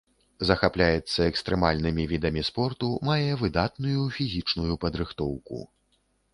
Захапляецца 0.49 1.27
экстрэмальнымі 1.31 2.07
відамі 2.15 2.43
спорту, 2.49 2.89
мае 3.11 3.29
выдатную 3.43 4.01
фізічную 4.19 4.73
падрыхтоўку. 4.87 5.65